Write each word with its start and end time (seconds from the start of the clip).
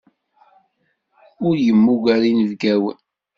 Ur 1.47 1.55
yemmuger 1.65 2.21
inebgawen. 2.31 2.97